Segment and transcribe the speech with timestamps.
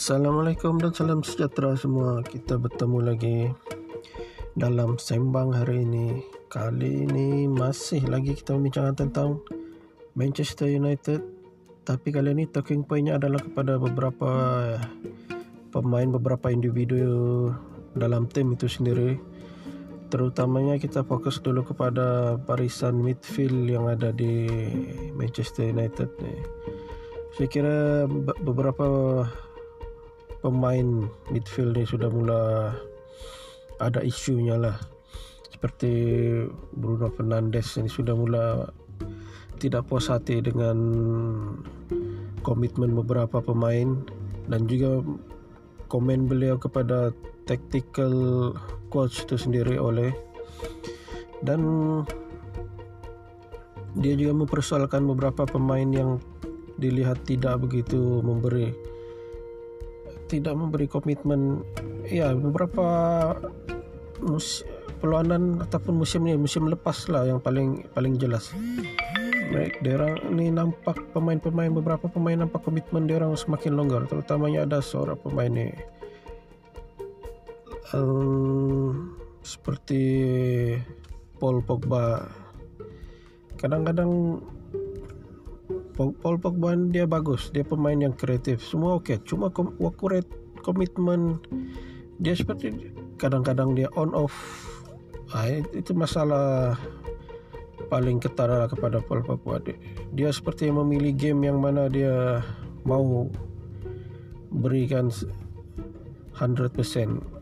[0.00, 2.24] Assalamualaikum dan salam sejahtera semua.
[2.24, 3.52] Kita bertemu lagi
[4.56, 6.24] dalam sembang hari ini.
[6.48, 9.44] Kali ini masih lagi kita membicarakan tentang
[10.16, 11.20] Manchester United.
[11.84, 14.32] Tapi kali ini talking pointnya adalah kepada beberapa
[15.68, 17.52] pemain, beberapa individu
[17.92, 19.20] dalam tim itu sendiri.
[20.08, 24.48] Terutamanya kita fokus dulu kepada barisan midfield yang ada di
[25.12, 26.08] Manchester United.
[27.36, 28.08] Saya kira
[28.40, 28.88] beberapa
[30.40, 32.72] pemain midfield ni sudah mula
[33.80, 34.76] ada isunya lah.
[35.52, 35.92] Seperti
[36.72, 38.68] Bruno Fernandes ini sudah mula
[39.60, 40.76] tidak puas hati dengan
[42.40, 44.00] komitmen beberapa pemain
[44.48, 45.04] dan juga
[45.92, 47.12] komen beliau kepada
[47.44, 48.14] tactical
[48.88, 50.14] coach itu sendiri oleh
[51.44, 51.60] dan
[53.98, 56.16] dia juga mempersoalkan beberapa pemain yang
[56.80, 58.72] dilihat tidak begitu memberi
[60.30, 61.66] tidak memberi komitmen
[62.06, 62.86] ya beberapa
[64.22, 64.62] mus
[65.02, 68.54] peluanan ataupun musim ni musim lepas lah yang paling paling jelas.
[69.50, 74.62] Baik, dia orang ni nampak pemain-pemain beberapa pemain nampak komitmen dia orang semakin longgar terutamanya
[74.62, 75.74] ada seorang pemain ni
[77.90, 80.02] um, seperti
[81.42, 82.30] Paul Pogba.
[83.58, 84.40] Kadang-kadang
[86.08, 87.52] Paul Pogba dia bagus.
[87.52, 88.64] Dia pemain yang kreatif.
[88.64, 90.32] Semua okey cuma work rate
[90.64, 91.36] komitmen
[92.20, 94.32] dia seperti kadang-kadang dia on off.
[95.36, 96.74] Ah, itu masalah
[97.92, 99.60] paling ketara kepada Paul Pogba.
[100.16, 102.40] Dia seperti memilih game yang mana dia
[102.88, 103.28] mau
[104.50, 105.12] berikan
[106.40, 107.40] 100%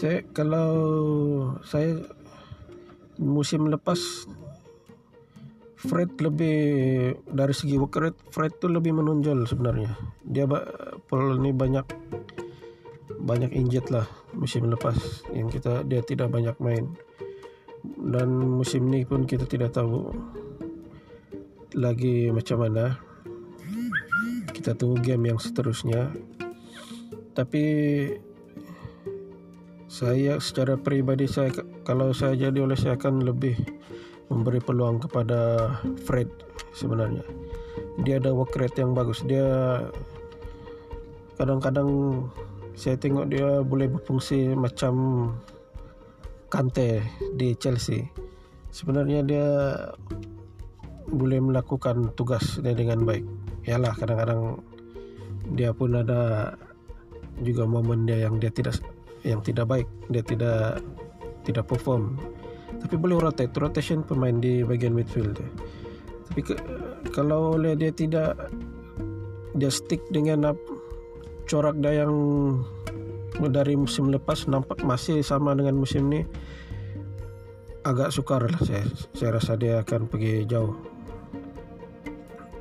[0.00, 0.72] Cek, kalau
[1.60, 2.00] saya
[3.20, 4.24] musim lepas
[5.80, 6.58] Fred lebih
[7.24, 9.96] dari segi work rate Fred tu lebih menonjol sebenarnya.
[10.20, 10.44] Dia
[11.08, 11.88] Paul ni banyak
[13.20, 14.04] banyak injet lah
[14.36, 14.96] musim lepas
[15.32, 16.84] yang kita dia tidak banyak main.
[17.96, 20.12] Dan musim ni pun kita tidak tahu
[21.72, 23.00] lagi macam mana.
[24.52, 26.12] Kita tunggu game yang seterusnya.
[27.32, 27.64] Tapi
[29.88, 31.56] saya secara peribadi saya
[31.88, 33.56] kalau saya jadi oleh saya akan lebih
[34.30, 35.74] memberi peluang kepada
[36.06, 36.30] Fred
[36.72, 37.26] sebenarnya.
[38.06, 39.20] Dia ada work rate yang bagus.
[39.26, 39.76] Dia
[41.34, 42.22] kadang-kadang
[42.78, 44.94] saya tengok dia boleh berfungsi macam
[46.50, 47.02] Kante
[47.38, 48.06] di Chelsea.
[48.70, 49.46] Sebenarnya dia
[51.10, 53.26] boleh melakukan tugas dia dengan baik.
[53.66, 54.62] Yalah kadang-kadang
[55.58, 56.54] dia pun ada
[57.42, 58.78] juga momen dia yang dia tidak
[59.26, 60.82] yang tidak baik, dia tidak
[61.42, 62.18] tidak perform
[62.80, 65.48] tapi boleh rotate rotation pemain di bagian midfield dia.
[66.30, 66.54] tapi ke,
[67.12, 68.36] kalau dia tidak
[69.54, 70.58] dia stick dengan up,
[71.46, 72.14] corak dia yang
[73.40, 76.24] dari musim lepas nampak masih sama dengan musim ni
[77.86, 78.84] agak sukar lah saya
[79.16, 80.76] saya rasa dia akan pergi jauh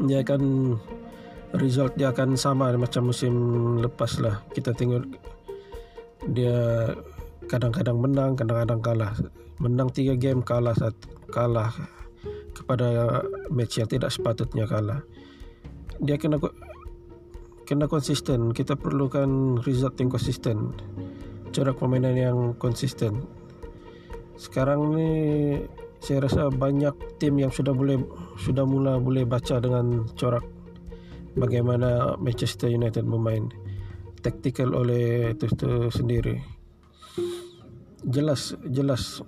[0.07, 0.75] dia akan
[1.59, 3.33] result dia akan sama macam musim
[3.83, 5.03] lepas lah kita tengok
[6.27, 6.87] dia
[7.49, 9.13] kadang-kadang menang, kadang-kadang kalah.
[9.59, 11.71] Menang tiga game, kalah satu, kalah
[12.55, 13.21] kepada
[13.51, 15.03] match yang tidak sepatutnya kalah.
[15.99, 16.39] Dia kena
[17.67, 18.55] kena konsisten.
[18.55, 20.73] Kita perlukan result yang konsisten.
[21.51, 23.27] Corak permainan yang konsisten.
[24.39, 25.11] Sekarang ni
[25.99, 27.99] saya rasa banyak tim yang sudah boleh
[28.39, 30.43] sudah mula boleh baca dengan corak
[31.35, 33.51] bagaimana Manchester United bermain
[34.23, 35.47] taktikal oleh itu
[35.91, 36.39] sendiri
[38.07, 39.19] jelas jelas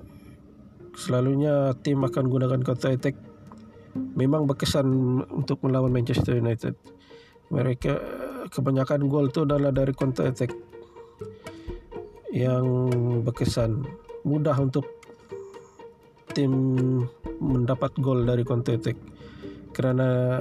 [0.95, 3.15] selalunya tim akan gunakan counter attack.
[3.95, 4.87] Memang berkesan
[5.27, 6.75] untuk melawan Manchester United.
[7.51, 7.93] Mereka
[8.47, 10.55] kebanyakan gol itu adalah dari counter attack
[12.31, 12.87] yang
[13.27, 13.83] berkesan.
[14.23, 14.87] Mudah untuk
[16.31, 16.51] tim
[17.43, 18.95] mendapat gol dari counter attack.
[19.75, 20.39] Kerana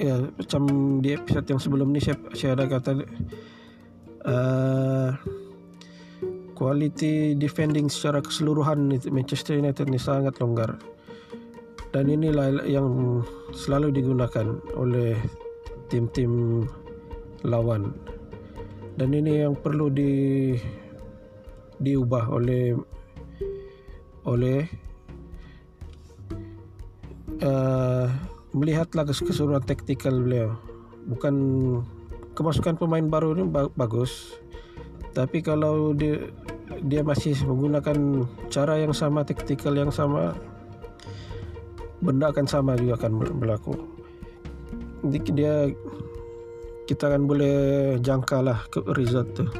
[0.00, 0.62] ya macam
[1.04, 2.90] di episode yang sebelum ni saya, saya ada kata
[4.24, 4.89] uh,
[6.60, 10.76] quality defending secara keseluruhan Manchester United ini sangat longgar.
[11.88, 13.24] Dan inilah yang
[13.56, 15.16] selalu digunakan oleh
[15.88, 16.62] tim-tim
[17.48, 17.96] lawan.
[19.00, 20.52] Dan ini yang perlu di
[21.80, 22.76] diubah oleh
[24.28, 24.68] oleh
[27.40, 28.06] uh,
[28.52, 30.60] melihatlah keseluruhan taktikal beliau.
[31.08, 31.34] Bukan
[32.36, 34.36] kemasukan pemain baru ini bagus.
[35.10, 36.30] Tapi kalau dia
[36.86, 40.38] dia masih menggunakan cara yang sama, taktikal yang sama,
[42.00, 43.74] benda akan sama juga akan berlaku.
[45.10, 45.70] Dia
[46.86, 49.50] kita kan boleh jangka lah ke result tuh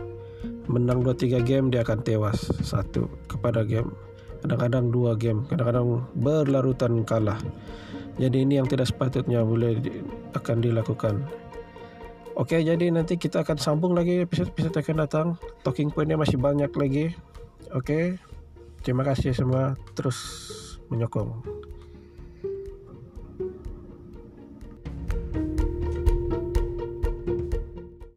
[0.71, 2.47] menang 2-3 game dia akan tewas.
[2.63, 3.91] Satu kepada game.
[4.41, 5.45] Kadang-kadang dua game.
[5.51, 7.37] Kadang-kadang berlarutan kalah.
[8.17, 9.81] Jadi ini yang tidak sepatutnya boleh
[10.37, 11.27] akan dilakukan
[12.41, 15.27] Oke jadi nanti kita akan sambung lagi episode-episode akan datang.
[15.61, 17.13] Talking pointnya masih banyak lagi.
[17.77, 18.17] Oke
[18.81, 19.77] Terima kasih semua.
[19.93, 20.17] Terus
[20.89, 21.60] menyokong